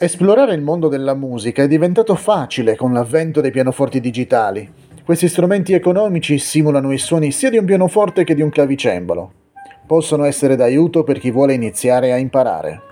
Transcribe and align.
Esplorare 0.00 0.54
il 0.54 0.62
mondo 0.62 0.86
della 0.86 1.14
musica 1.14 1.64
è 1.64 1.66
diventato 1.66 2.14
facile 2.14 2.76
con 2.76 2.92
l'avvento 2.92 3.40
dei 3.40 3.50
pianoforti 3.50 3.98
digitali. 3.98 4.70
Questi 5.04 5.26
strumenti 5.26 5.72
economici 5.72 6.38
simulano 6.38 6.92
i 6.92 6.98
suoni 6.98 7.32
sia 7.32 7.50
di 7.50 7.58
un 7.58 7.64
pianoforte 7.64 8.22
che 8.22 8.36
di 8.36 8.42
un 8.42 8.48
clavicembalo. 8.48 9.32
Possono 9.88 10.22
essere 10.22 10.54
d'aiuto 10.54 11.02
per 11.02 11.18
chi 11.18 11.32
vuole 11.32 11.54
iniziare 11.54 12.12
a 12.12 12.16
imparare. 12.16 12.82